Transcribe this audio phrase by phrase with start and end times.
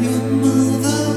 [0.00, 1.07] You move up.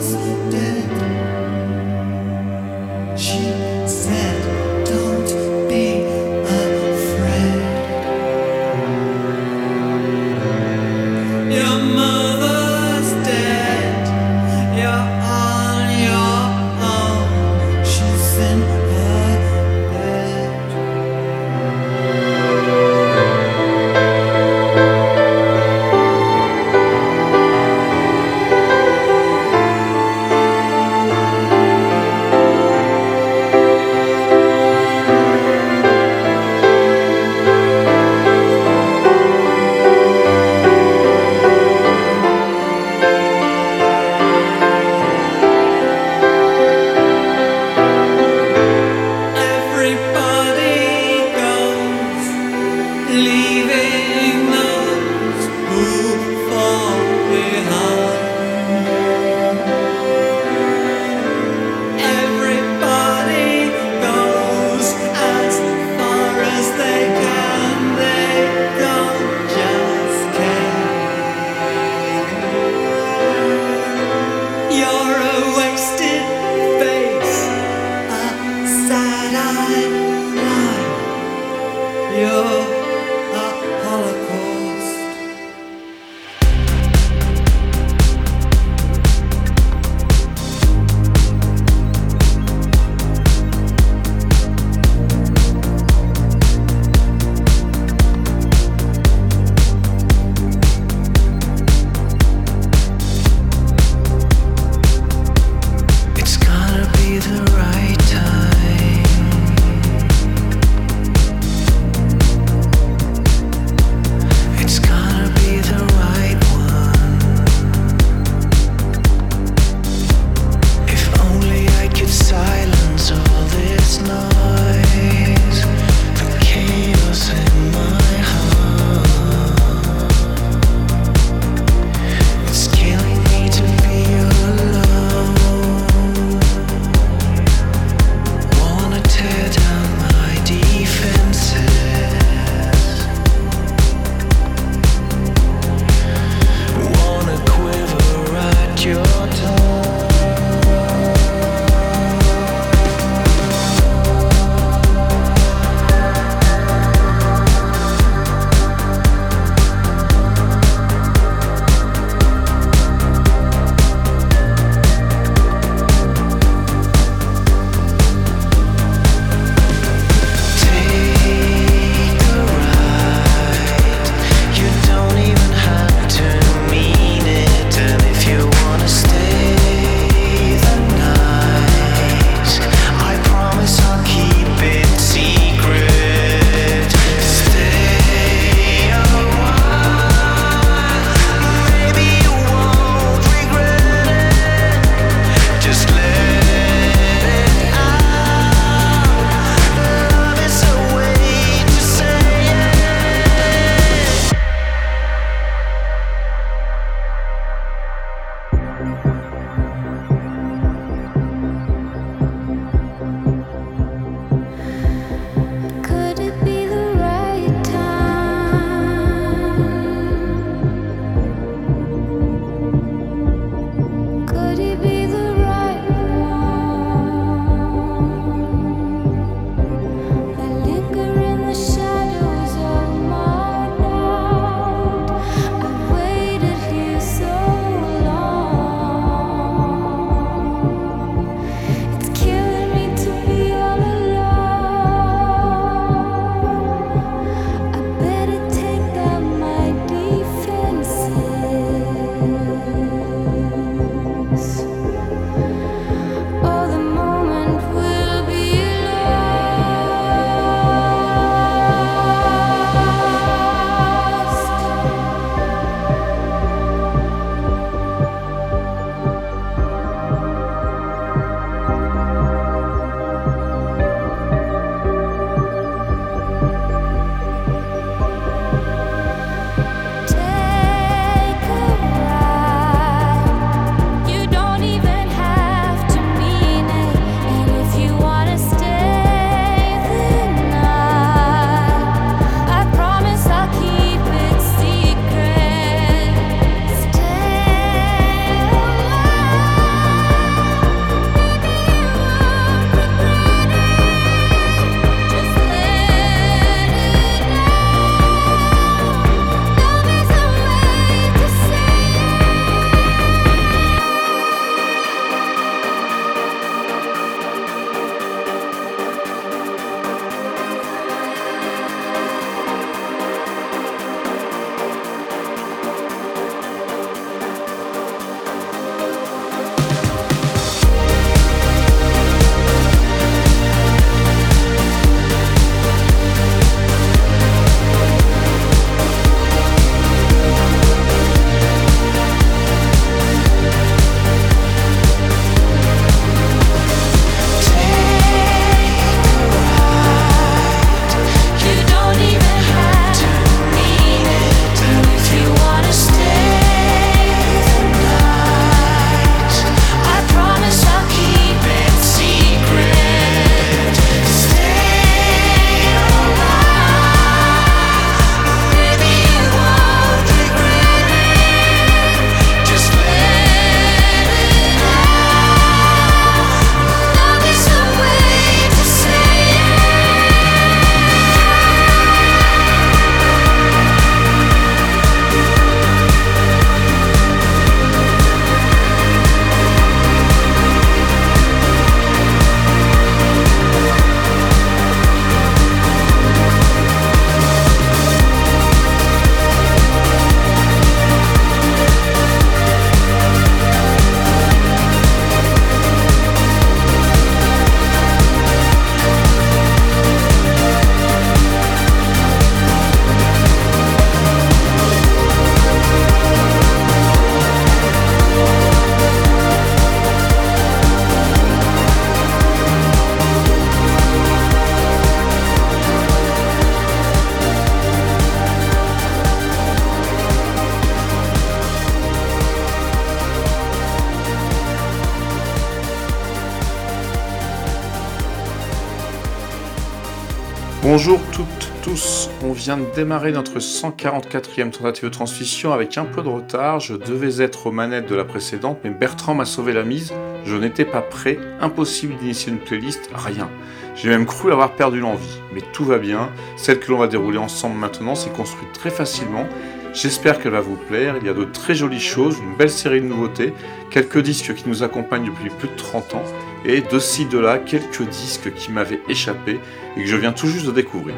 [442.42, 446.60] Vient de démarrer notre 144e tentative de transmission avec un peu de retard.
[446.60, 449.94] Je devais être aux manettes de la précédente, mais Bertrand m'a sauvé la mise.
[450.26, 451.20] Je n'étais pas prêt.
[451.40, 452.90] Impossible d'initier une playlist.
[452.96, 453.30] Rien.
[453.76, 455.22] J'ai même cru avoir perdu l'envie.
[455.36, 456.10] Mais tout va bien.
[456.36, 459.28] Celle que l'on va dérouler ensemble maintenant s'est construite très facilement.
[459.76, 460.96] J'espère qu'elle va vous plaire.
[461.00, 463.34] Il y a de très jolies choses, une belle série de nouveautés,
[463.70, 466.04] quelques disques qui nous accompagnent depuis plus de 30 ans,
[466.44, 469.40] et de ci, de là, quelques disques qui m'avaient échappé
[469.78, 470.96] et que je viens tout juste de découvrir.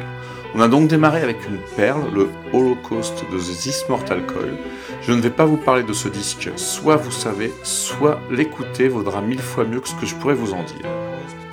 [0.56, 4.56] On a donc démarré avec une perle, le Holocaust de This Mortal Coil.
[5.02, 9.20] Je ne vais pas vous parler de ce disque, soit vous savez, soit l'écouter vaudra
[9.20, 10.86] mille fois mieux que ce que je pourrais vous en dire.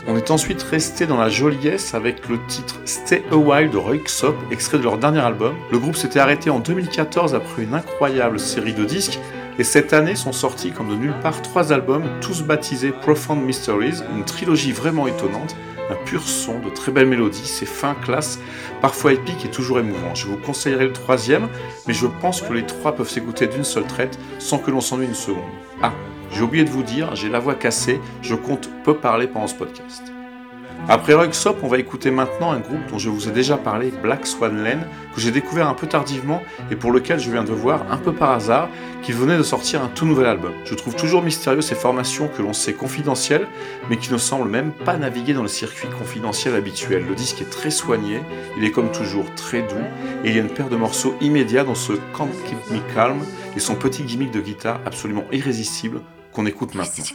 [0.07, 4.35] On est ensuite resté dans la joliesse avec le titre Stay a While de Röyksopp,
[4.51, 5.55] extrait de leur dernier album.
[5.71, 9.19] Le groupe s'était arrêté en 2014 après une incroyable série de disques,
[9.57, 14.03] et cette année sont sortis comme de nulle part trois albums, tous baptisés Profound Mysteries,
[14.15, 15.55] une trilogie vraiment étonnante,
[15.91, 18.39] un pur son, de très belles mélodies, c'est fin, classe,
[18.81, 20.15] parfois épique et toujours émouvant.
[20.15, 21.49] Je vous conseillerais le troisième,
[21.87, 25.07] mais je pense que les trois peuvent s'écouter d'une seule traite sans que l'on s'ennuie
[25.07, 25.43] une seconde.
[25.81, 25.93] Ah,
[26.31, 29.55] j'ai oublié de vous dire, j'ai la voix cassée, je compte peu parler pendant ce
[29.55, 30.03] podcast.
[30.89, 34.25] Après Rugsop, on va écouter maintenant un groupe dont je vous ai déjà parlé, Black
[34.25, 37.85] Swan Lane, que j'ai découvert un peu tardivement et pour lequel je viens de voir
[37.91, 38.67] un peu par hasard
[39.03, 40.53] qu'il venait de sortir un tout nouvel album.
[40.65, 43.47] Je trouve toujours mystérieux ces formations que l'on sait confidentielles,
[43.89, 47.05] mais qui ne semblent même pas naviguer dans le circuit confidentiel habituel.
[47.07, 48.21] Le disque est très soigné,
[48.57, 49.85] il est comme toujours très doux,
[50.23, 53.19] et il y a une paire de morceaux immédiats dans ce Can't Keep Me Calm
[53.55, 56.01] et son petit gimmick de guitare absolument irrésistible
[56.33, 57.05] qu'on écoute maintenant.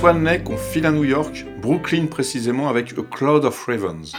[0.00, 4.14] Swan Neck, on file à New York, Brooklyn précisément, avec A Cloud of Ravens.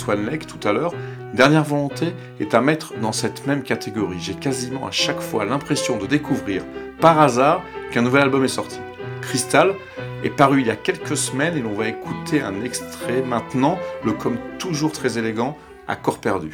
[0.00, 0.94] Swan Lake tout à l'heure,
[1.34, 4.18] Dernière Volonté est à mettre dans cette même catégorie.
[4.18, 6.64] J'ai quasiment à chaque fois l'impression de découvrir
[7.00, 8.78] par hasard qu'un nouvel album est sorti.
[9.20, 9.74] Crystal
[10.24, 14.12] est paru il y a quelques semaines et l'on va écouter un extrait maintenant, le
[14.12, 16.50] comme toujours très élégant, à corps perdu.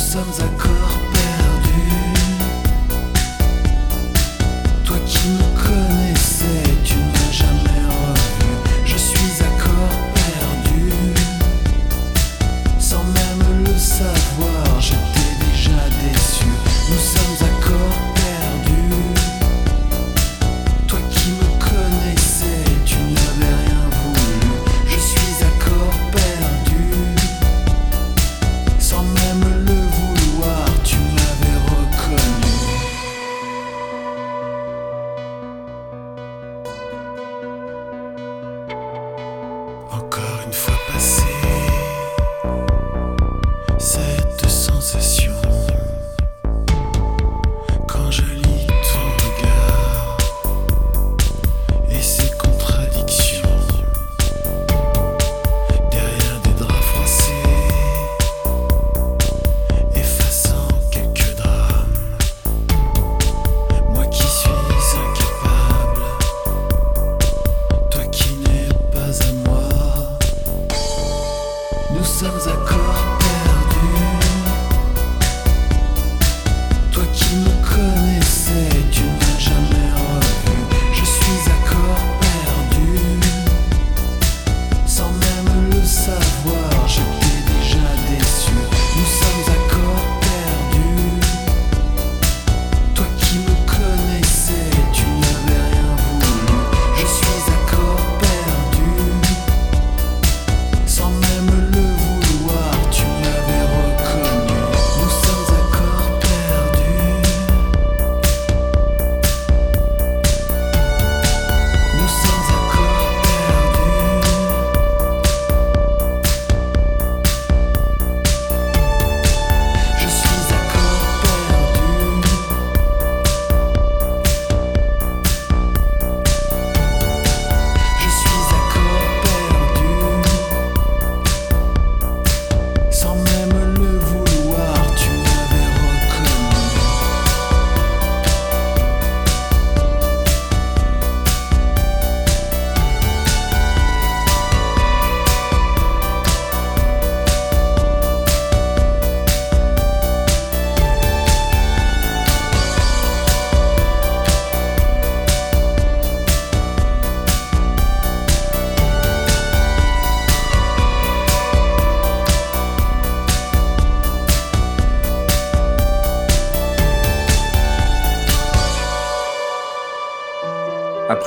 [0.00, 1.09] Nous sommes accords.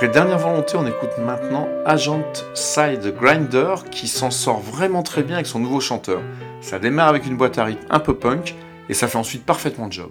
[0.08, 5.48] Dernière volonté, on écoute maintenant Agent Side Grinder qui s'en sort vraiment très bien avec
[5.48, 6.22] son nouveau chanteur.
[6.62, 8.56] Ça démarre avec une boîte à rythme un peu punk
[8.90, 10.10] et ça fait ensuite parfaitement le job.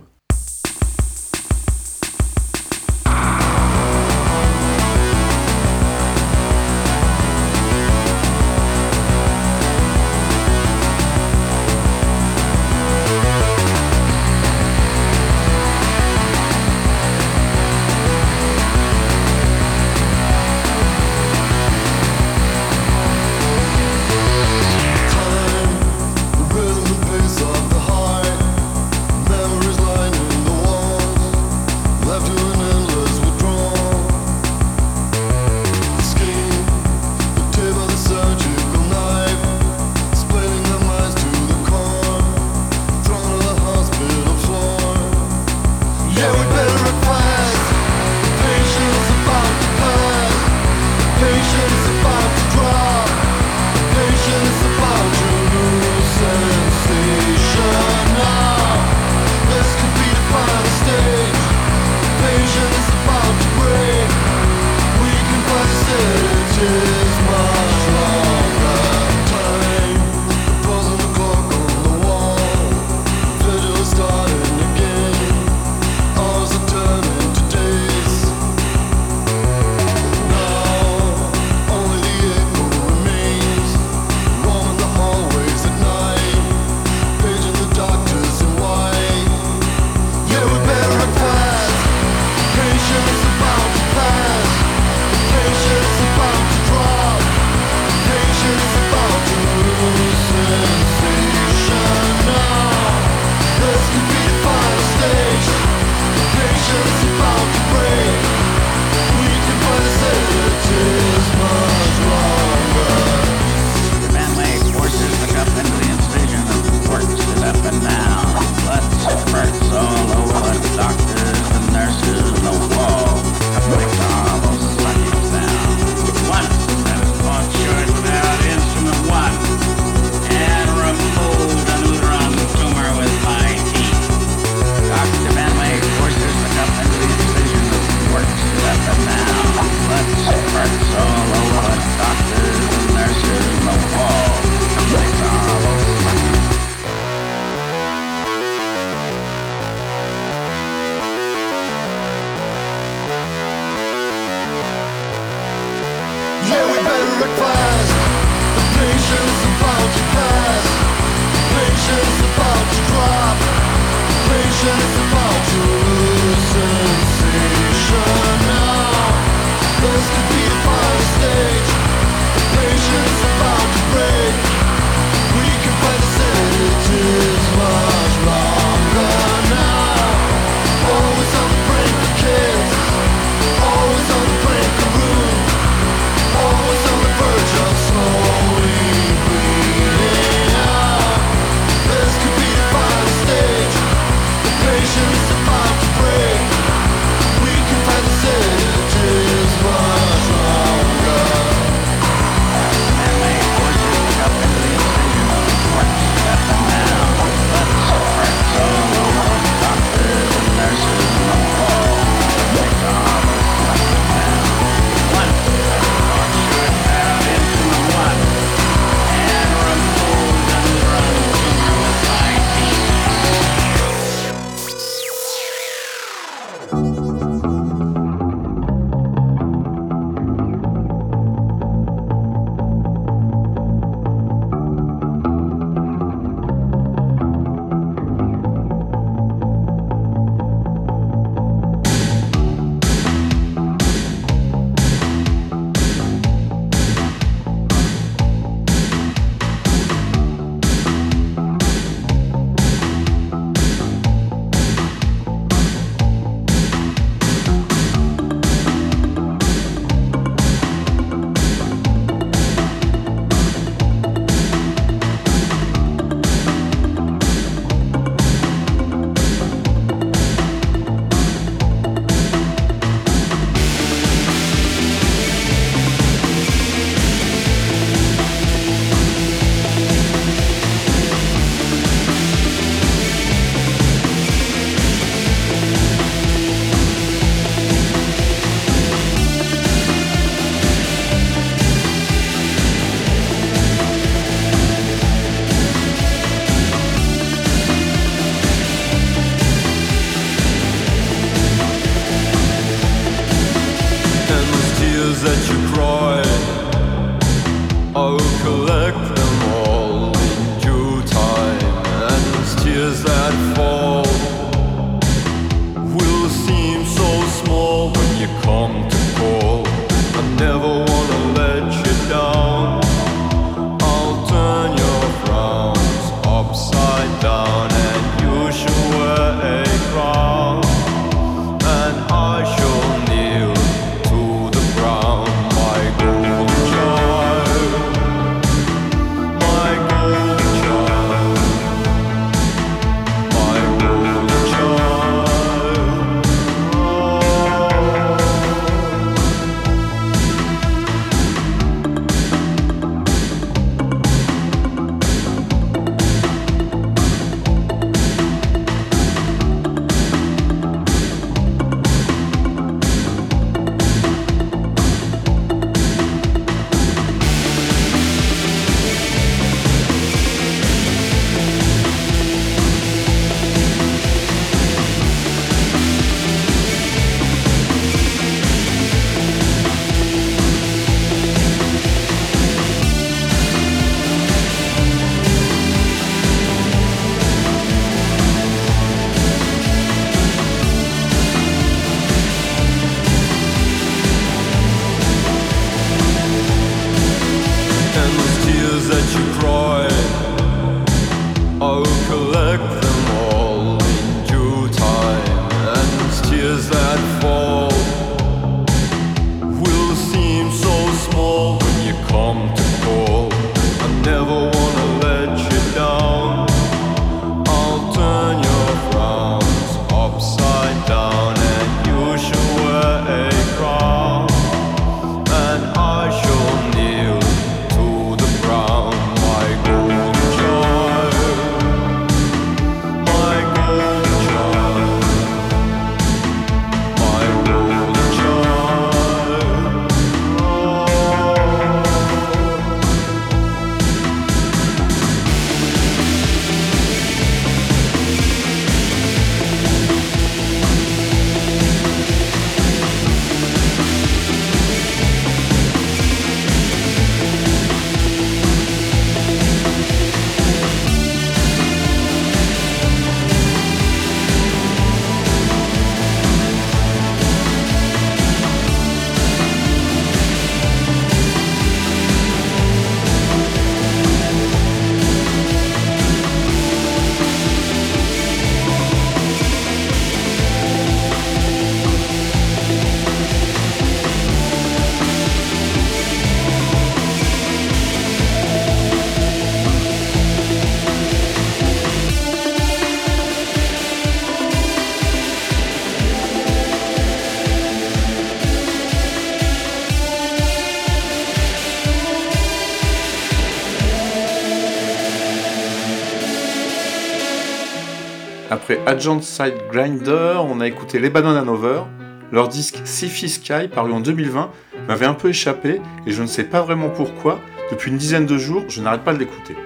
[508.92, 511.84] Agent Side Grinder, on a écouté les Banana Hanover.
[512.30, 514.50] Leur disque Sci-Fi Sky, paru en 2020,
[514.86, 517.40] m'avait un peu échappé et je ne sais pas vraiment pourquoi.
[517.70, 519.56] Depuis une dizaine de jours, je n'arrête pas de l'écouter.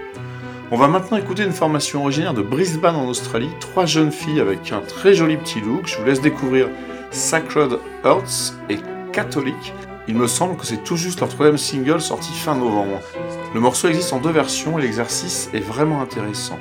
[0.71, 4.71] On va maintenant écouter une formation originaire de Brisbane en Australie, trois jeunes filles avec
[4.71, 5.89] un très joli petit look.
[5.89, 6.69] Je vous laisse découvrir
[7.11, 8.79] Sacred Hearts et
[9.13, 9.75] Catholic.
[10.07, 13.01] Il me semble que c'est tout juste leur troisième single sorti fin novembre.
[13.55, 16.61] Le morceau existe en deux versions et l'exercice est vraiment intéressant.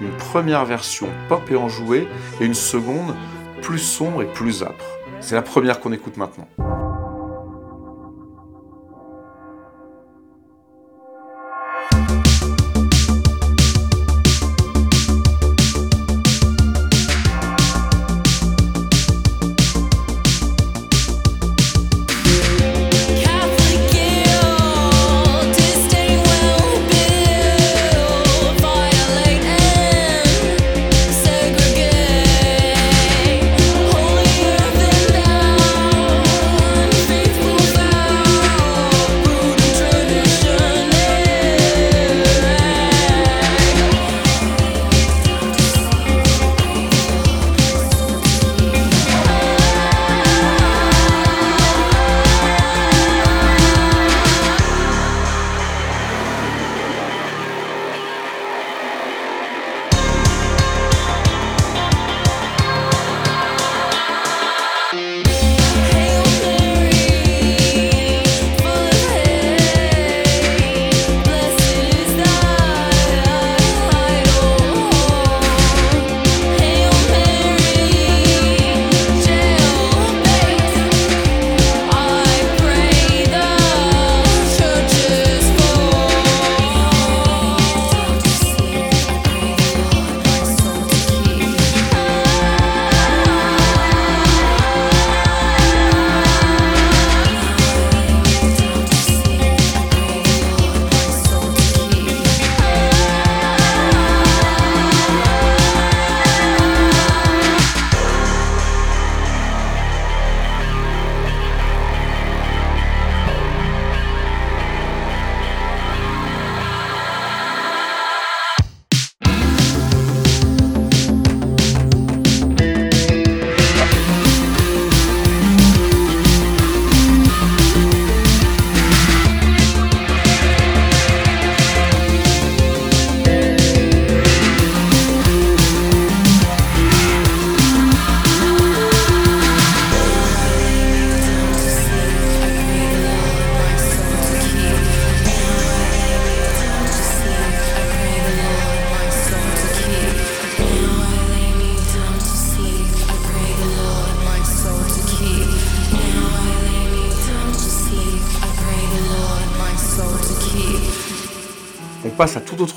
[0.00, 2.06] Une première version pop et enjouée
[2.40, 3.14] et une seconde
[3.62, 4.84] plus sombre et plus âpre.
[5.20, 6.46] C'est la première qu'on écoute maintenant.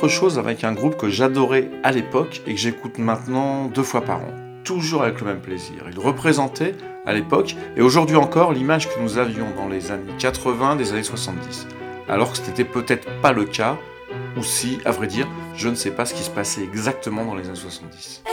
[0.08, 4.18] Chose avec un groupe que j'adorais à l'époque et que j'écoute maintenant deux fois par
[4.18, 4.34] an.
[4.64, 5.84] Toujours avec le même plaisir.
[5.92, 6.76] Il représentait
[7.06, 11.04] à l'époque et aujourd'hui encore l'image que nous avions dans les années 80 des années
[11.04, 11.68] 70.
[12.08, 13.78] Alors que ce n'était peut-être pas le cas,
[14.38, 17.36] ou si, à vrai dire, je ne sais pas ce qui se passait exactement dans
[17.36, 18.24] les années 70.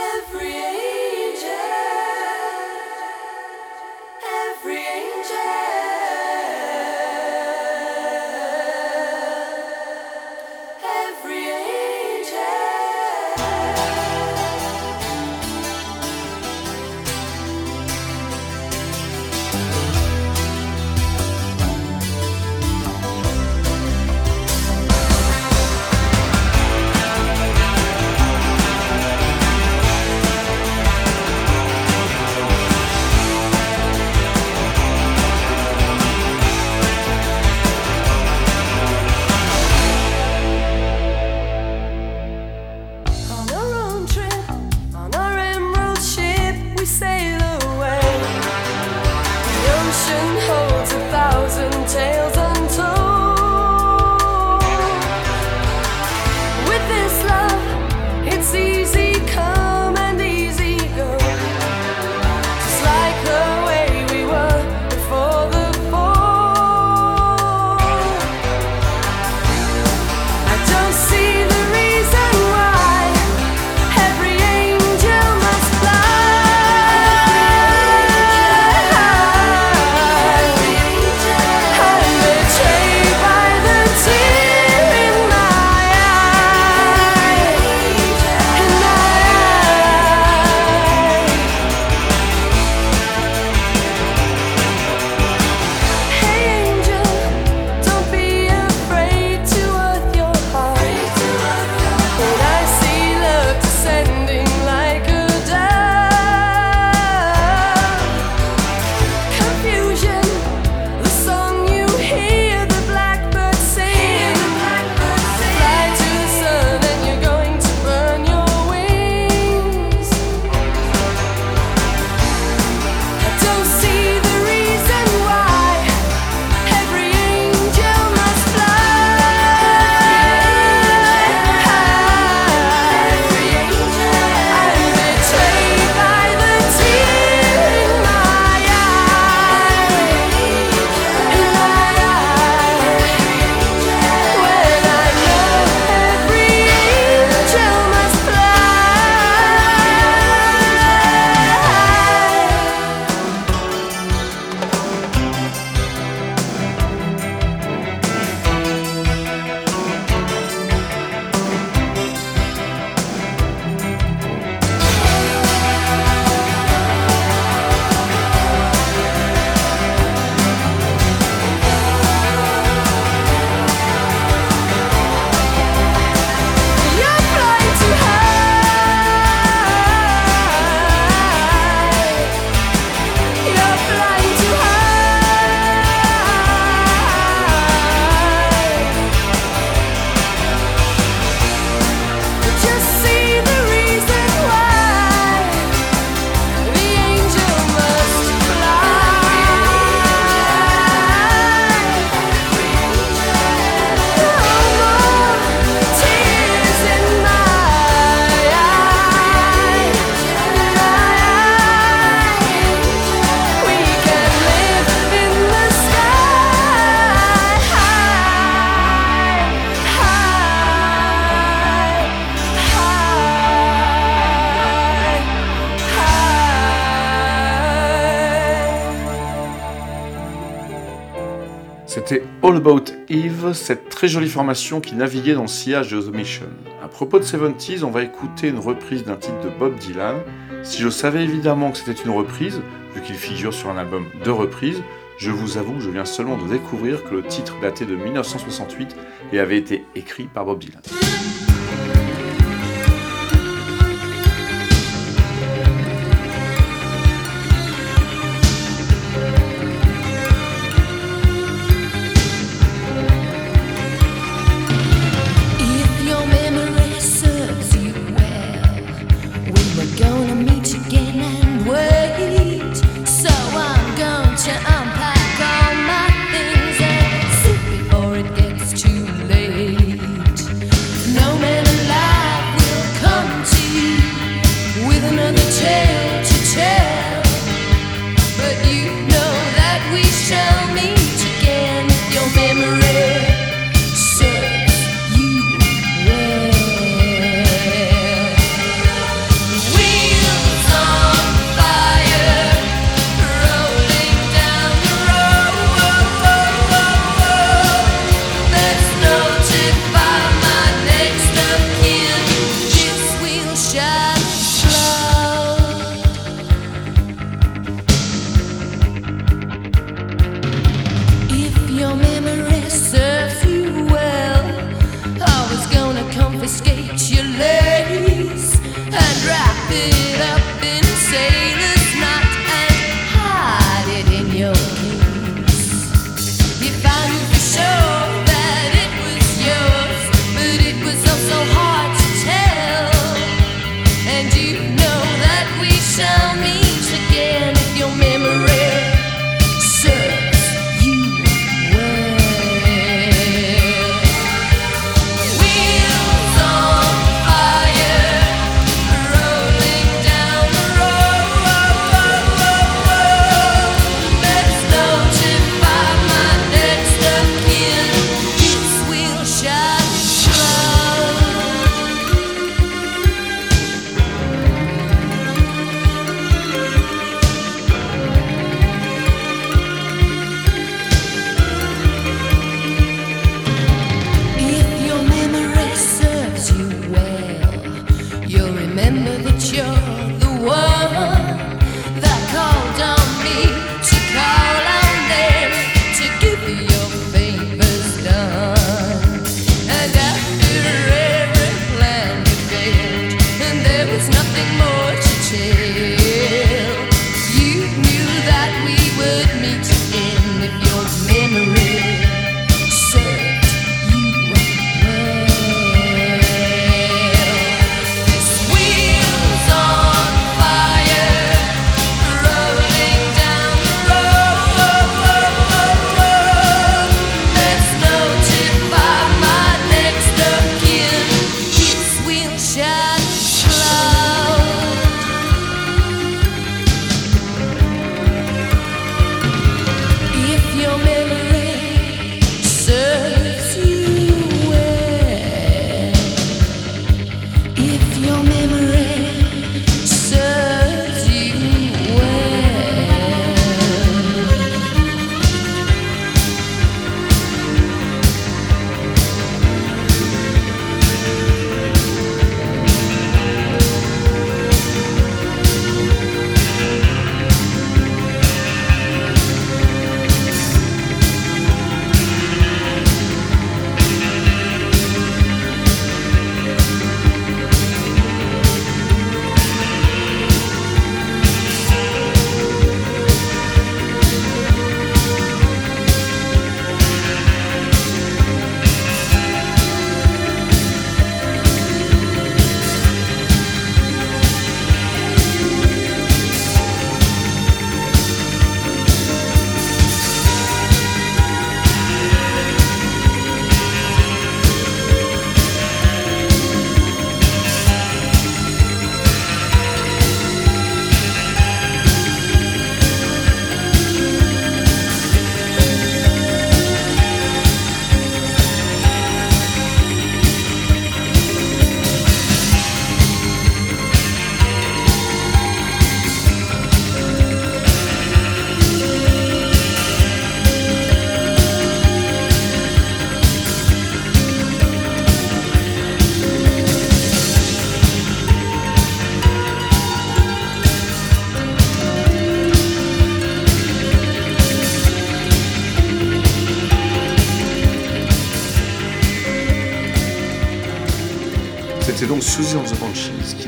[232.49, 236.47] All About Eve, cette très jolie formation qui naviguait dans le sillage de The Mission.
[236.81, 240.15] À propos de 70s, on va écouter une reprise d'un titre de Bob Dylan.
[240.63, 242.61] Si je savais évidemment que c'était une reprise,
[242.95, 244.81] vu qu'il figure sur un album de reprise,
[245.19, 248.95] je vous avoue que je viens seulement de découvrir que le titre datait de 1968
[249.33, 250.83] et avait été écrit par Bob Dylan.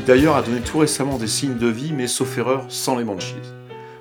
[0.09, 3.53] D'ailleurs a donné tout récemment des signes de vie, mais sauf erreur, sans les Banshees.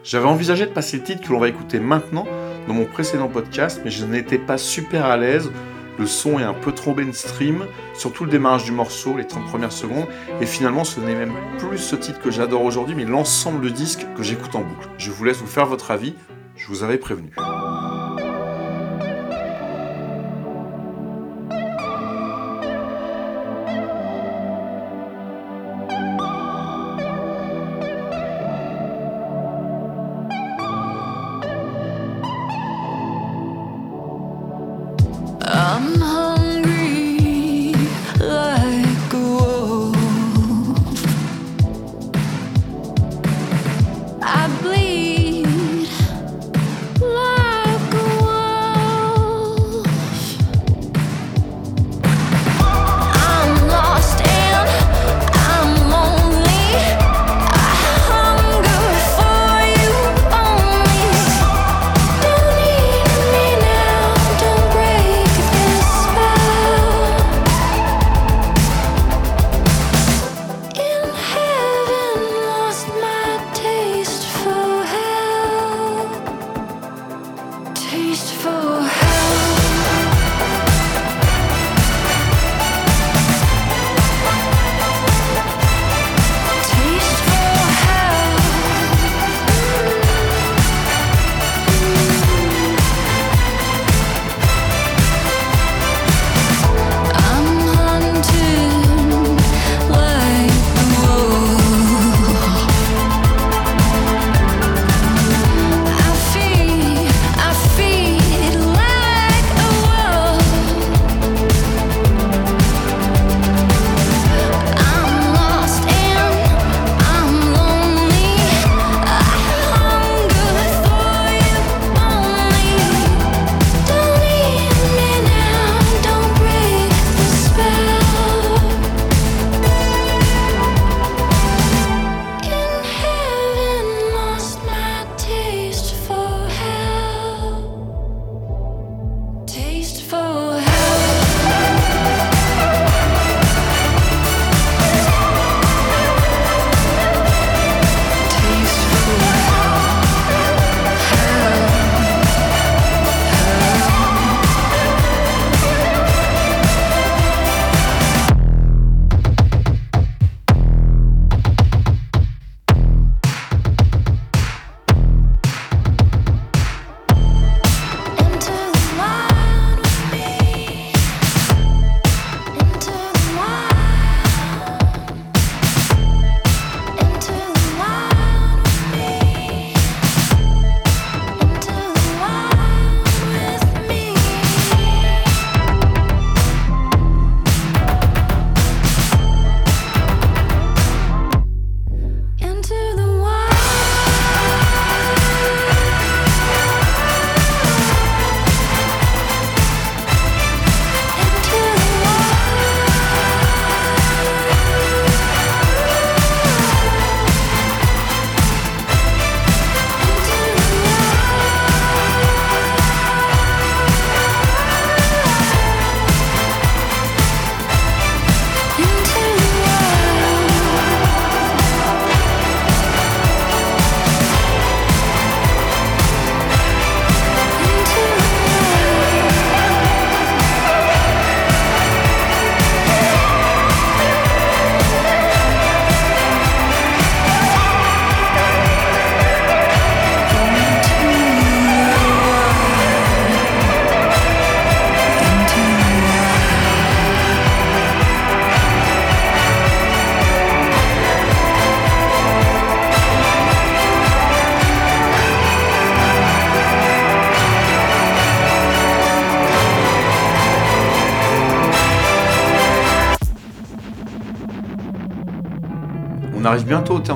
[0.06, 2.26] J'avais envisagé de passer le titre que l'on va écouter maintenant
[2.66, 5.52] dans mon précédent podcast, mais je n'étais pas super à l'aise.
[6.00, 9.74] Le son est un peu trop mainstream, surtout le démarrage du morceau, les 30 premières
[9.74, 10.08] secondes,
[10.40, 14.06] et finalement ce n'est même plus ce titre que j'adore aujourd'hui, mais l'ensemble du disque
[14.16, 14.88] que j'écoute en boucle.
[14.98, 16.14] Je vous laisse vous faire votre avis,
[16.56, 17.32] je vous avais prévenu.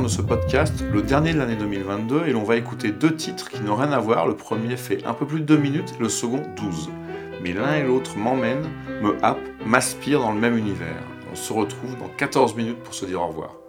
[0.02, 3.62] De ce podcast, le dernier de l'année 2022, et l'on va écouter deux titres qui
[3.62, 4.28] n'ont rien à voir.
[4.28, 6.89] Le premier fait un peu plus de 2 minutes, le second 12.
[7.43, 8.70] Mais l'un et l'autre m'emmènent,
[9.02, 11.04] me happent, m'aspirent dans le même univers.
[11.32, 13.61] On se retrouve dans 14 minutes pour se dire au revoir.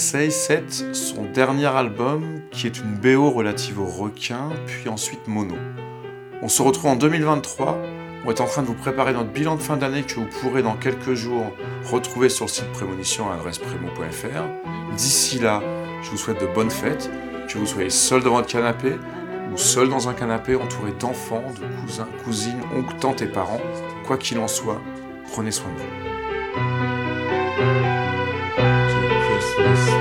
[0.00, 5.56] Say 7, son dernier album, qui est une BO relative au requin, puis ensuite mono.
[6.40, 7.78] On se retrouve en 2023.
[8.24, 10.62] On est en train de vous préparer notre bilan de fin d'année que vous pourrez
[10.62, 11.52] dans quelques jours
[11.84, 14.96] retrouver sur le site Prémonition à l'adresse prémo.fr.
[14.96, 15.62] D'ici là,
[16.02, 17.10] je vous souhaite de bonnes fêtes,
[17.46, 18.94] que vous soyez seul devant votre canapé
[19.52, 23.60] ou seul dans un canapé entouré d'enfants, de cousins, cousines, oncles, tantes et parents.
[24.06, 24.80] Quoi qu'il en soit,
[25.30, 26.29] prenez soin de vous.
[29.70, 29.99] Christ.